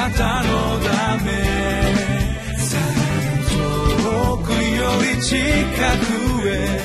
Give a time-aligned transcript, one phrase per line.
[0.00, 1.30] なたのため
[3.50, 4.56] 遠くよ
[5.14, 6.80] り近くへ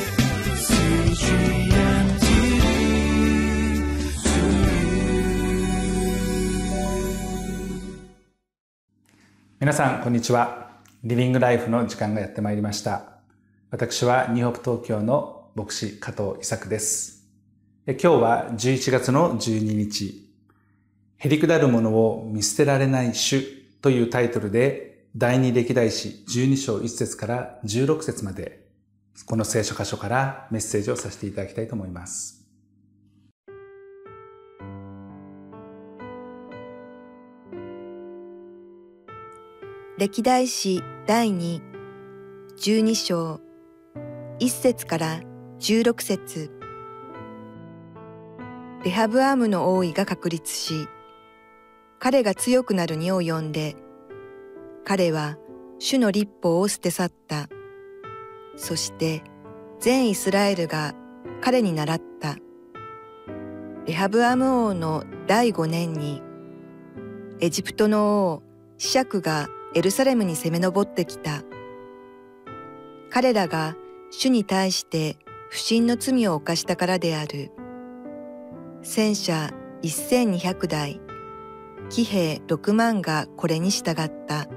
[9.62, 10.72] 皆さんこんにちは。
[11.06, 13.13] リビングライフの時間がやってまいりました。
[13.72, 17.26] 私はニューホープ東京の牧師加藤伊作です。
[17.88, 20.24] 今日は11月の12日。
[21.18, 23.41] へりくだるものを見捨てられない主
[23.81, 28.66] というタイトルで第二歴代史12章1節から16節まで
[29.25, 32.44] この聖書箇所からメッセージをさせていただきたいと思います。
[39.97, 41.61] 歴代史第2、
[42.58, 43.39] 12章、
[44.39, 45.22] 1節から
[45.59, 46.52] 16節
[48.84, 50.89] レハブアームの王位が確立し、
[52.05, 53.76] 彼が強くなるに及んで、
[54.84, 55.40] 彼は
[55.80, 57.50] 主の立法を捨て去った。
[58.56, 59.23] そして
[59.80, 60.94] 全イスラエルが
[61.42, 62.36] 彼に倣った。
[63.88, 66.22] レハブアム王の第五年に、
[67.39, 68.44] エジプトの王
[68.78, 71.42] シシャクがエルサレムに攻め上ってきた。
[73.09, 73.75] 彼らが
[74.12, 75.17] 主に対して
[75.50, 77.50] 不信の罪を犯したからである。
[78.84, 79.50] 戦車
[79.81, 81.02] 1200台、
[81.89, 84.47] 騎兵6万がこれに従った。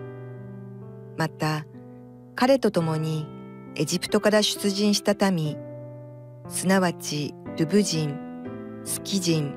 [1.17, 1.67] また、
[2.34, 3.27] 彼と共に
[3.75, 5.56] エジプトから出陣した民、
[6.49, 8.19] すなわちルブ人、
[8.84, 9.55] スキ人、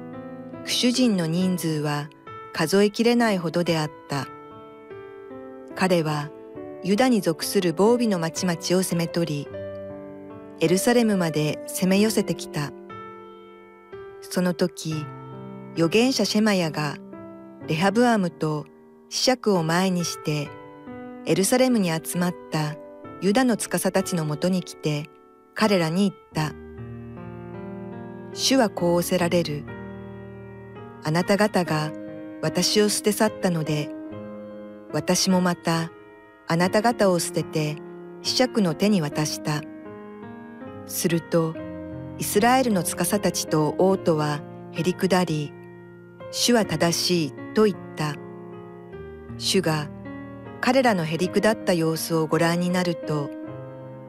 [0.63, 2.09] クシュ人の人数は
[2.53, 4.27] 数えきれないほどであった。
[5.75, 6.29] 彼は
[6.83, 9.47] ユダに属する防備の町々を攻め取り、
[10.59, 12.71] エルサレムまで攻め寄せてきた。
[14.21, 15.05] その時、
[15.73, 16.97] 預言者シェマヤが
[17.67, 18.65] レハブアムと
[19.09, 20.49] シシャクを前にして、
[21.27, 22.75] エルサレムに集まった
[23.21, 25.09] ユダの司たちのもとに来て、
[25.53, 26.55] 彼らに言った。
[28.33, 29.63] 主はこう仰せられる。
[31.03, 31.91] あなた方が
[32.41, 33.89] 私を捨て去ったので、
[34.91, 35.91] 私もまた
[36.47, 37.77] あなた方を捨てて
[38.23, 39.61] 子爵の手に渡した。
[40.87, 41.55] すると
[42.17, 45.53] イスラエルの司たちと王とはへりくだり、
[46.31, 48.15] 主は正しいと言った。
[49.37, 49.89] 主が
[50.61, 53.29] 彼らのへりくだった様子をご覧になると、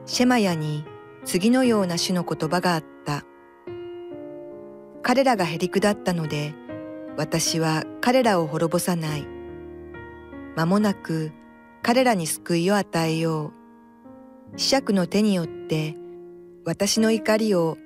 [0.05, 0.85] シェマヤに
[1.25, 3.23] 次のような主の言葉があった。
[5.01, 6.53] 彼らがへりくだったので、
[7.17, 9.27] 私は彼らを滅ぼさない。
[10.55, 11.31] 間もなく
[11.81, 13.51] 彼らに救いを与えよ
[14.53, 14.57] う。
[14.57, 15.95] 子爵の手によって
[16.65, 17.77] 私の怒りを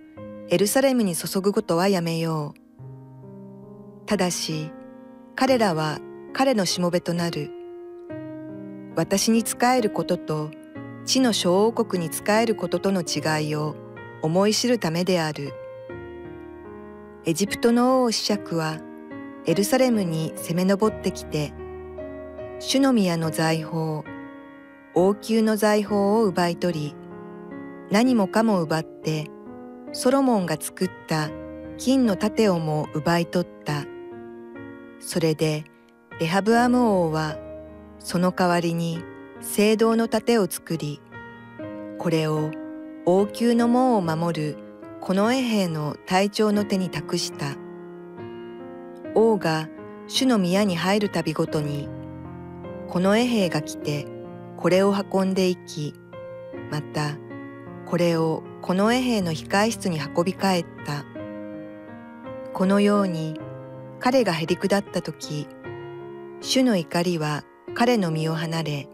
[0.49, 4.05] エルサレムに注ぐことはやめよう。
[4.05, 4.71] ただし
[5.39, 5.99] 彼らは
[6.33, 7.51] 彼のしもべとなる。
[8.95, 10.49] 私に仕えることと
[11.05, 13.75] 地の小王国に仕えることとの違いを
[14.23, 15.53] 思い知るためである。
[17.25, 18.79] エジプトの王子爵は
[19.45, 21.53] エルサレムに攻め上ってきて
[22.57, 24.01] 主の宮の財宝、
[24.95, 26.95] 王宮の財宝を奪い取り、
[27.91, 29.29] 何もかも奪って、
[29.93, 31.29] ソロモンが作った
[31.77, 33.96] 金の盾をも奪い取った。
[34.99, 35.65] それで、
[36.19, 37.37] レハブアム王は、
[37.99, 39.03] その代わりに
[39.41, 41.01] 聖堂の盾を作り、
[41.97, 42.51] これを
[43.05, 44.57] 王宮の門を守る
[45.01, 47.55] この衛兵の隊長の手に託した。
[49.15, 49.69] 王が
[50.07, 51.89] 主の宮に入るたびごとに、
[52.87, 54.07] この衛兵が来て
[54.55, 55.93] これを運んでいき
[56.71, 57.17] また
[57.85, 61.05] これをこの衛兵の控え室に運び帰った
[62.53, 63.39] このように
[63.99, 65.47] 彼がへりくだった時
[66.41, 67.43] 主の怒りは
[67.73, 68.89] 彼の身を離れ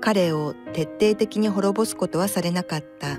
[0.00, 3.18] 彼を徹底的に滅ぼすことはされなかった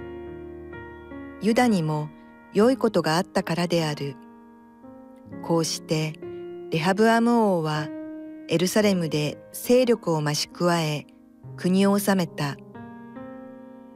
[1.42, 2.10] ユダにも
[2.54, 4.16] 良いことがあったからである
[5.42, 6.14] こうして
[6.72, 7.88] レハブアム王は
[8.48, 11.08] エルサレムで勢力を増し加え
[11.58, 12.58] 国を治めた。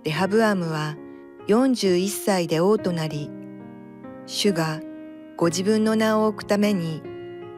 [0.04, 0.96] レハブアムは
[1.48, 3.30] 41歳で王となり、
[4.26, 4.80] 主が
[5.40, 7.02] ご自分の名を置くために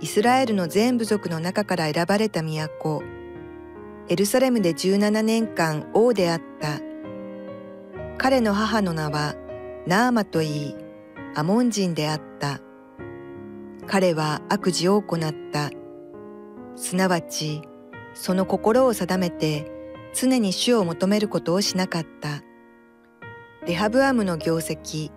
[0.01, 3.01] イスラエルの全部族の中から選ばれた都、
[4.07, 6.80] エルサレムで17年間王であった。
[8.19, 9.33] 彼の母の名は
[9.88, 10.75] ナーマといい、
[11.33, 12.60] アモン人であった。
[13.88, 15.72] 彼は悪事を行った。
[16.75, 17.63] すなわち
[18.13, 19.72] その心を定めて
[20.13, 22.44] 常に主を求めることをしなかった。
[23.66, 25.12] レハブアムの業績、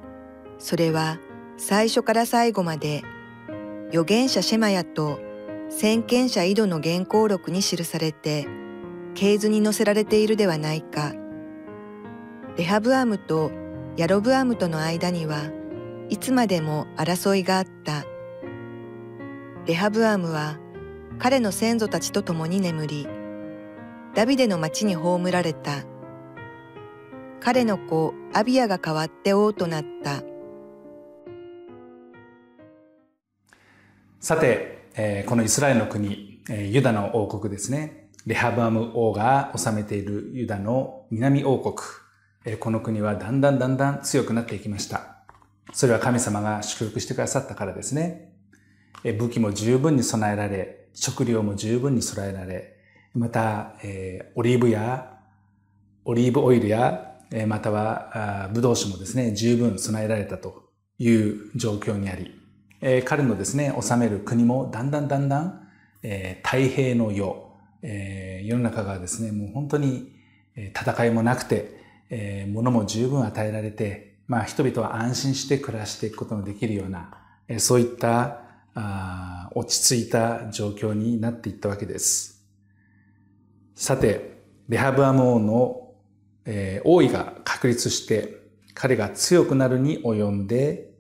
[0.57, 1.19] それは
[1.57, 3.03] 最初から最後まで
[3.89, 5.21] 預言者シェマヤと
[5.69, 8.47] 先見者井戸の原稿録に記されて
[9.15, 11.13] 系図に載せられているではないか。
[12.57, 13.53] レハブアムと
[13.97, 15.43] ヤロブアムとの間には
[16.09, 18.05] いつまでも争いがあった。
[19.67, 20.59] レハブアムは
[21.19, 23.09] 彼の先祖たちと共に眠り
[24.15, 25.85] ダビデの町に葬られた。
[27.41, 30.34] 彼の子アビアが代わって王となった。
[34.25, 38.09] さて、えーこのイスラエルの国、えーユダの王国ですね。
[38.25, 41.75] レハブアム王が治めているユダの南王国。
[42.47, 45.19] えーこの国はだんだんだんだん強くなっていきました。
[45.75, 48.33] それは神様が祝福してくださったからですね。
[49.05, 52.79] え武器も十分に備えられ、食料も十分に備えられ、
[53.13, 55.19] また、えオリーブや、
[56.07, 62.41] オリーブオイルや、えまたは、ブドウ酒もですね、十分備えられたという状況にあり、
[62.87, 65.69] えー彼のですね、治める国もだんだんだんだん、
[66.03, 67.51] えー太平の世、
[67.81, 70.13] えー世の中がですね、もう本当に
[70.55, 71.79] 戦いもなくて、
[72.11, 77.17] えー物も十分与えられて、まあ人々は安心して暮らしていくことのできるような、
[77.49, 78.43] えーそういった
[78.75, 82.45] あ落ち着いた状況になっていったわけです。
[83.75, 85.95] さて、レハブアム王の、
[86.45, 88.43] えー王位が確立して、
[88.75, 90.93] 彼が強くなるに及んで、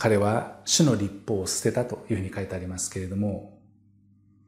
[0.00, 3.58] 彼は主の立法を捨てたというふうに書いてありますけれども、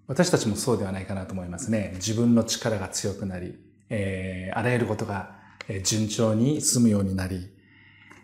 [0.06, 1.92] 私たちもそうではないかなと思いますね。
[1.96, 3.58] 自分の力が強くなり、
[3.90, 5.36] えーあらゆることが
[5.84, 7.50] 順調に進むようになり、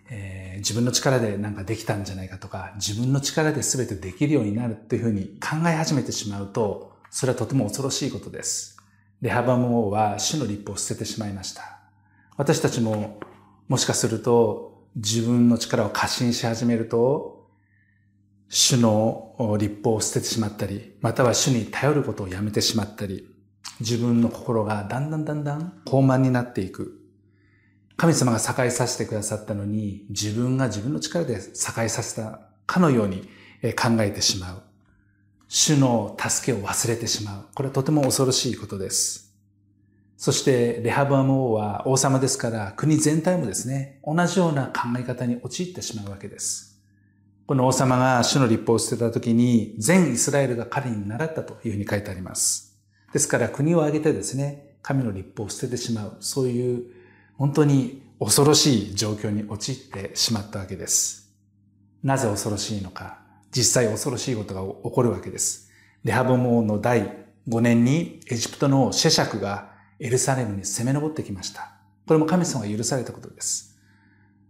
[0.08, 8.78] えー自分の力でなんかできたんじゃないかとか、自分の力で全てできるようになるっていうふうに考え始めてしまうと、それはとても恐ろしいことです。
[9.20, 11.78] レハバム王は主の立法を捨ててしまいました。
[12.38, 13.20] 私たちも
[13.68, 14.67] もしかすると
[14.98, 17.46] 自分の力を過信し始めると、
[18.48, 23.28] 主の立法を捨ててしまったり、または主に頼ることをやめてしまったり、
[23.78, 27.00] 自分の心がだんだんだんだん高慢になっていく。
[27.96, 33.22] 神様が栄えさせてくださったのに、自分が自分の力で栄えさせたかのように
[33.76, 34.62] 考えてしまう。
[35.46, 37.44] 主の助けを忘れてしまう。
[37.54, 39.27] これはとても恐ろしいことです。
[40.18, 46.82] そして、レハブアム王は王様ですから、国全体もですね、同じような考え方に陥ってしまうわけです。
[47.46, 52.76] この王様が主の立法を捨てた時に、全イスラエルが彼に習ったというふうに書いてあります。
[53.12, 56.82] ですから、国を挙げてですね、神の立法を捨ててしまう、そういう
[57.36, 61.32] 本当に恐ろしい状況に陥ってしまったわけです。
[62.02, 63.20] なぜ恐ろしいのか。
[63.52, 65.70] 実際恐ろしいことが起こるわけです。
[66.02, 69.67] レハボモ王の第5年にエジプトのシェシャクが
[69.98, 71.72] エルサレムに攻め上ってきました。
[72.06, 73.76] これも神様が許されたことです。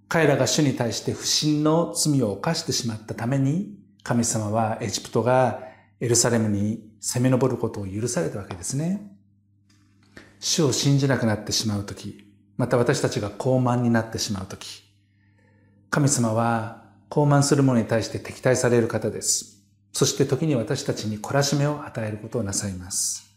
[0.09, 5.61] 彼らが主に対して不信の罪を犯してしまったために、神様はエジプトが
[6.01, 9.13] エルサレムに攻め上ることを許されたわけですね。
[10.41, 12.25] 主を信じなくなってしまうとき、
[12.57, 14.83] また私たちが高慢になってしまうとき、
[15.91, 19.63] 神様は高慢する者に対して敵対される方です。
[19.93, 23.28] そして時に私たちに懲らしめを与えることをなさいます。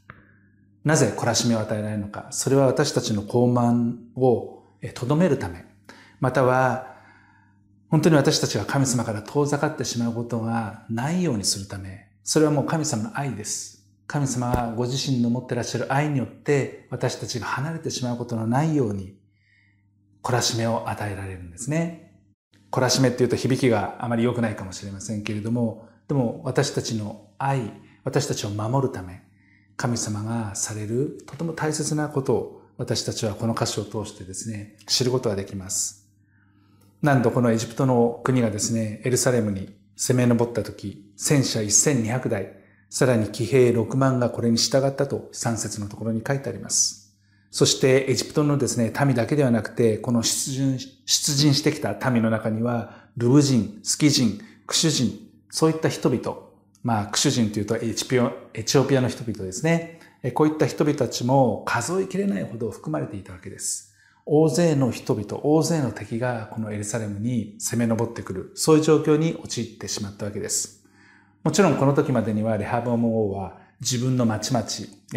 [0.83, 2.28] なぜ懲らしめを与えられるのか。
[2.31, 4.63] それは私たちの高慢を
[4.94, 5.66] とどめるため、
[6.19, 6.95] または
[7.89, 13.86] 本当に私たちが神様から遠ざかってしまうことがないようにするため、それはもう神様の愛です。
[14.07, 19.17] 神様がご自身の持ってらっしゃる愛によって私たちが離れてしまうことのないように
[20.22, 22.12] 懲らしめを与えられるんですね。
[22.72, 29.24] 懲らしめっていうと響きがあまり良くないかもしれませんけれども、でも私たちの愛、私たちを守るため、
[29.81, 36.07] 神様がされるとても大切なことを私たちはこの歌詞を通してですね、知ることができます。
[37.01, 42.53] 何度このエジプトの国がですね、エルサレムに攻め上った時、戦車1200台、
[42.91, 47.17] さらに騎兵6万がこれに従ったと3節のところに書いてあります。
[47.50, 56.50] そしてエジプトのですね、民だけではなくて、この出陣出陣してきた民の中には、ルブ人、スキ人、クシュ人、そういった人々、
[56.83, 60.00] まあ、クシュ人というとエチピオエチオピアの人々ですね。
[60.33, 63.93] こういった人々たちも数えきれないほど含まれていたわけです。
[64.25, 70.83] 大勢の人々、大勢の敵がこのエルサレムに攻め上ってくる、そういう状況に陥ってしまったわけです。
[71.43, 74.63] もちろんこの時までにはレハボム王は自分の町々、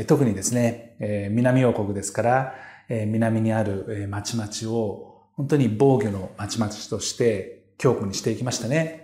[0.07, 0.97] 特にですね、
[1.31, 2.55] 南王国ですから、
[2.89, 9.04] 南にある町々を本当に防御の町々として強固にしていきましたね。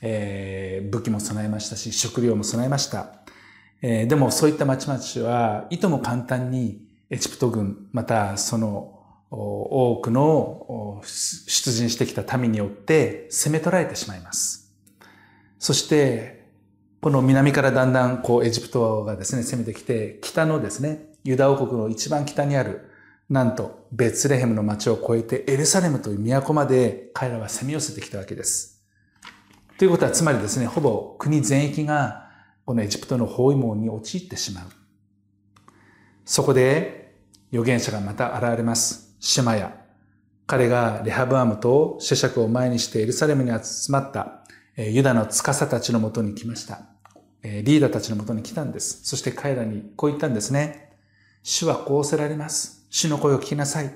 [0.00, 3.12] 武器も備えましたし、食料も備えました。
[3.82, 8.92] でもそういった町々はいとも簡単にエジプト軍、またその
[9.30, 14.72] 多くの出陣してきた民によって攻め取られてしまいます。
[15.58, 16.46] そして、
[17.00, 22.90] この南からだんだんこうエジプトがですね、攻めてきて、北のですね、ユダ王国の一番北にある、
[23.28, 28.75] なんと、ベツレヘムの町を越えてエルサレムという都まで彼らは攻め寄せてきたわけです。
[29.78, 32.30] ということは、つまりですね、ほぼ国全域が
[32.64, 34.64] このエジプトの包囲網に陥ってしまう。
[36.24, 37.14] そこで
[37.52, 39.16] 預言者がまた現れます。
[39.20, 39.76] シマヤ。
[40.46, 44.44] 彼がレハブアムとシェシャクを前にしてエルサレムに集まった
[44.76, 46.80] ユダの司たちのもとに来ました。
[47.42, 49.04] リーダーたちのもとに来たんです。
[49.04, 50.96] そして彼らにこう言ったんですね。
[51.42, 52.86] 主はこうせられます。
[52.90, 53.94] 主の声を聞きなさい。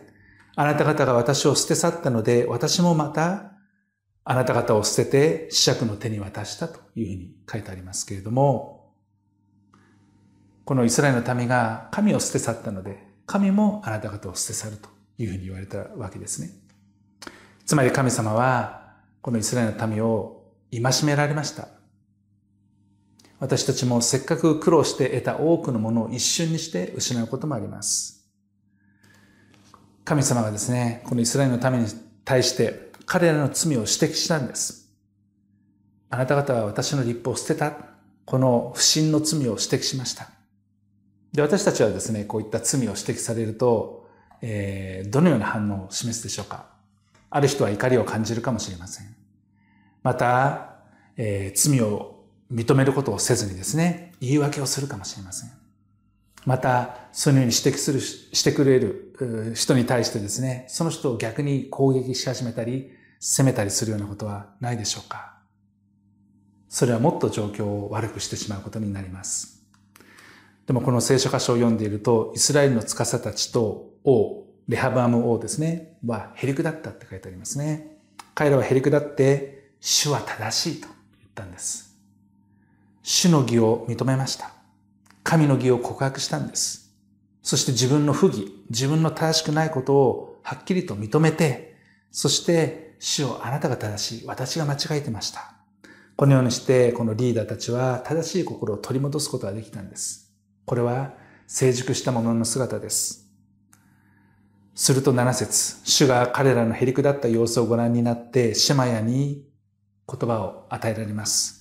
[0.56, 3.52] あなた方が私を捨て去ったので、私もまた
[4.30, 8.92] あなた方を捨てて死者の手に渡したというふうに書いてありますけれども、
[10.64, 16.50] このイスラエルの民が神を捨て去ったので、神もあなた方を捨て去るというふうに言われたわけですね。
[17.66, 21.66] つまり神様は、このイスラエルの民を戒められました。
[23.40, 28.30] 私たちもせっかく苦労して得た多くのものを一瞬にして失うこともあります。
[30.04, 31.88] 神様がですね、このイスラエルの民に
[32.24, 34.90] 対して彼らの罪を指摘したんです。
[36.10, 37.90] あなた方は私の立法を捨てた。
[38.24, 40.28] この不信の罪を指摘しました。
[41.32, 44.08] で、私たちはですね、こういった罪を指摘されると、
[44.42, 46.66] えー、どのような反応を示すでしょうか。
[47.30, 49.14] ある人は怒りを感じるかもしれません。
[50.02, 50.76] また、
[51.16, 55.59] えー、罪を認めることをせずにですね、言い訳をするかもしれません。
[56.46, 65.34] また、そのように指摘する、してくれる人に対してですね、その人を逆に攻撃し始めたり、責めたりするようなことはないでしょうか
[66.70, 69.66] それはもっと状況を悪くしてしまうことになります。
[70.66, 77.98] でもこの聖書箇所を読んでいると、イスラエルの司たちと王、レハバーム王ですね、はへりくだったって書いてありますね。
[78.34, 81.98] 彼らはへりくだって、主は正しいと言ったんです。
[83.02, 84.59] 主の義を認めました。
[85.22, 86.94] 神の義を告白したんです。
[87.42, 91.76] そして自分の不義、自分の正しくないことをはっきりと認めて、
[92.10, 95.54] そして主をあなたが正しい、私が間違えてました。
[96.16, 100.30] このようにして、このリーダーたちは正しい心を取り戻すことができたんです。
[100.66, 101.14] これは
[101.46, 103.26] 成熟した者の姿です。
[104.74, 109.46] すると7節主が彼らのへりくだった様子をご覧になって、シェマヤに
[110.06, 111.59] 言葉を与えられます。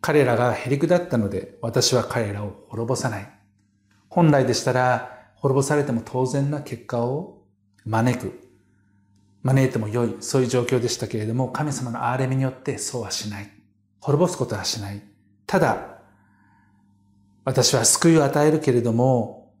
[0.00, 3.30] 彼らがへりくだったので、私は彼らを滅ぼさない。
[4.08, 7.42] 本来でしたら、滅ぼされても当然な結果を
[7.84, 8.48] 招く。
[9.42, 13.50] 招いても良い、そういう状況でしたけれども、神様の憐れみによってそうはしない。
[14.00, 15.02] 滅ぼすことはしない。
[15.46, 15.98] ただ、
[17.44, 19.52] 私は救いを与えるけれども、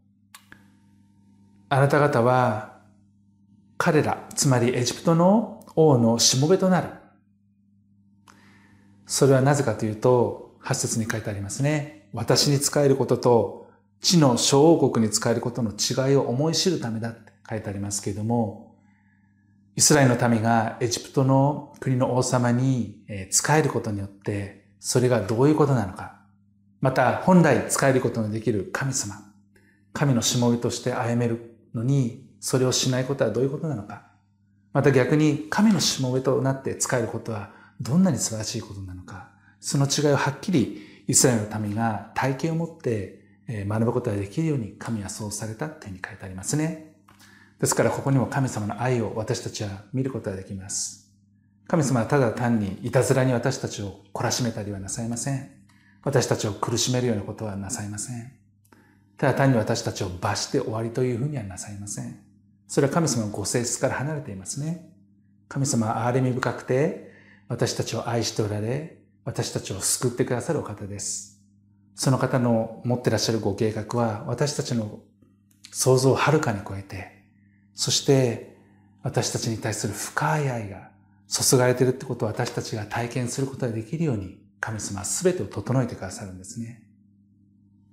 [1.68, 2.80] あなた方は
[3.78, 6.99] 彼ら、つまりエジプトの王のしもべとなる。
[9.10, 12.08] それはなぜかというと、8節に書いてありますね。
[12.12, 13.68] 私に仕えることと、
[14.00, 18.76] 地の小王国に仕えることの違いを思い知るためだって書いてありますけれども、
[19.74, 23.02] イスラエルの民がエジプトの国の王様に
[23.32, 26.20] 仕えることによって、それがどういうことなのか、
[26.80, 29.16] また本来仕えることのできる神様、
[29.92, 34.04] 神のしもべとして歩めるのに、それをしないことはどういうことなのか、
[34.72, 46.94] また逆に神のしもべとなって仕えることはどんなに素晴らしいことなのか、その違いをはっきりイスラエルの民が体験を持って学ぶことができるように神はそうされたってに書いてありますね。
[47.58, 51.10] ですからここにも神様の愛を私たちは見ることができます。
[51.66, 55.50] 神様はただ単にいたずらに私たちを懲らしめたりはなさいません。
[56.02, 58.32] 私たちを苦しめるようなことはなさいません。
[59.18, 62.18] ただ単に私たちを罰して終わりというふうにはなさいません。
[62.66, 64.94] それは神様のご性質から離れていますね。
[65.48, 67.09] 神様は憐れみ深くて、
[67.50, 71.42] 私たちを愛しておられ、私たちを救ってくださるお方です。
[71.96, 75.00] その方の持ってらっしゃるご計画は私たちの
[75.72, 77.24] 想像をはるかに超えて、
[77.74, 78.56] そして
[79.02, 80.90] 私たちに対する深い愛が
[81.26, 86.84] 注がれているってことを私たちが体験することができるように神様は全てを整えてくださるんですね。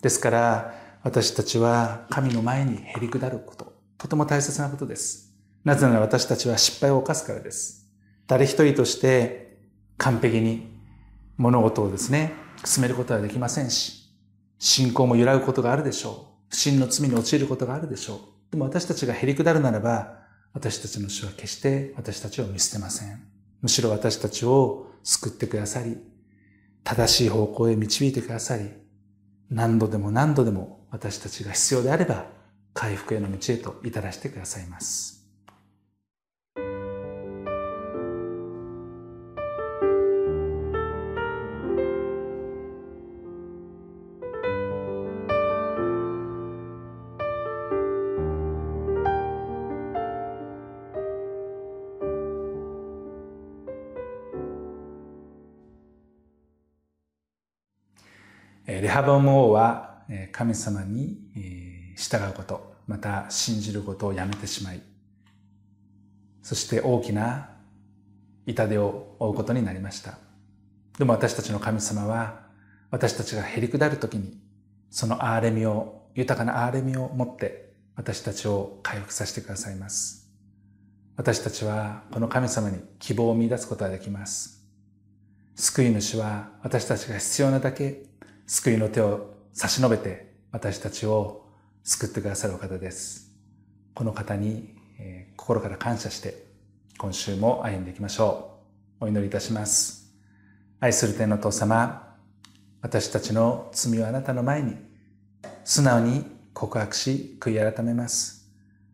[0.04, 5.34] ですから私たちは神の前にへりくだること、とても大切なことです。
[5.64, 7.88] なぜなら私たちは失敗を犯すからです。
[8.28, 9.47] 誰一人として
[9.98, 10.68] 完璧に
[11.38, 14.12] 物事をですね、進めることはできませんし、
[14.60, 16.38] 信仰も揺らぐことがあるでしょう。
[16.50, 18.20] 不信の罪に陥ることがあるでしょう。
[18.52, 20.20] でも私たちがへりくだるならば、
[20.54, 23.22] 私たちの主は決して私たちを見捨てません。
[23.62, 25.98] むしろ私たちを救ってくださり、
[26.84, 28.70] 正しい方向へ導いてくださり、
[29.50, 32.26] 何度でも何度でも私たちが必要であれば、
[32.74, 35.17] 回復への道へと至らしてくださいます。
[58.68, 61.18] レハボム王は神様に
[61.96, 64.82] 従うこと、また信じることをやめてしまい、
[66.42, 67.50] そして大きな
[68.46, 70.18] 痛手を負うことになりました。
[70.98, 72.46] でも私たちの神様は、
[72.92, 74.38] 私たちがへりくだるときに、
[74.90, 80.30] その憐れみを、豊かな憐れみを持って私たちを回復させてくださいます。
[81.16, 84.66] 私たちはこの神様に希望を見出すことができます。
[85.56, 88.04] 救い主は私たちが必要なだけ
[88.50, 91.46] 救いの手を差し伸べて私たちを
[91.84, 93.34] 救ってくださるお方です。
[93.94, 96.46] この方に、え、心から感謝して
[96.98, 98.62] 今週も歩んでいきましょ
[99.02, 99.06] う。
[99.06, 100.14] お祈りいたします。
[100.80, 102.16] 愛する天の父様、
[102.82, 104.78] 私たちの罪をあなたの前に
[105.66, 108.50] 素直に告白し悔い改めます。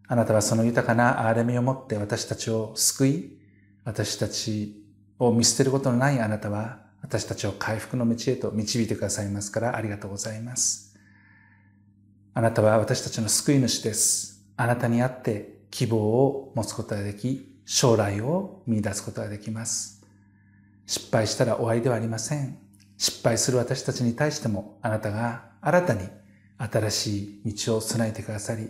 [0.07, 3.37] あなたはその豊かな憐れみを持って私たちを救い、
[3.85, 4.83] 私たち
[5.19, 10.97] を見捨てることのないあなたは、私たちを回復の道へと導いてくださいますからありがとうございます。
[12.33, 14.43] あなたは私たちの救い主です。
[14.57, 20.03] あなたにあって希望を持つことができ、将来を見出すことができます。
[20.87, 22.57] 失敗したら終わりではありません。
[22.97, 26.07] 失敗する私たちに対してもあなたが新たに
[26.57, 28.69] 新しい道を備えてくださり、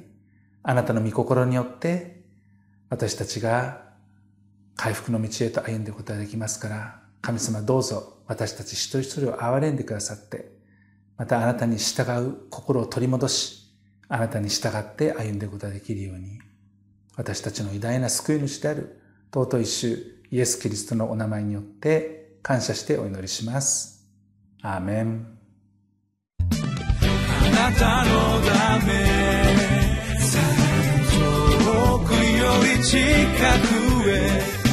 [0.63, 2.23] あなたの御心によって
[2.89, 3.83] 私たちが
[4.75, 10.51] 回復の道へと歩んでいくことができますから、神様どうぞ私たち一人一人を憐れんでくださって、
[11.17, 13.67] またあなたに従う心を取り戻し、
[14.07, 16.39] あなたに従って歩んでいくことができるように、
[17.15, 18.99] 私たちの偉大な救い主である
[19.33, 24.03] 尊い主イエス・キリストのお名前によって感謝してお祈りします。
[24.61, 25.27] アーメン。
[26.39, 28.93] あなたのため
[31.11, 32.17] 遠くよ
[32.77, 32.99] り近
[34.03, 34.63] くへ